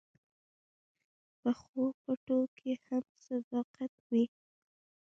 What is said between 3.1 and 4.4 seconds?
صداقت وي